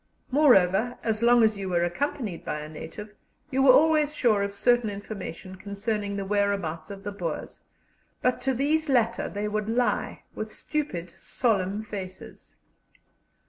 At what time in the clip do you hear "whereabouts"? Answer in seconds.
6.25-6.89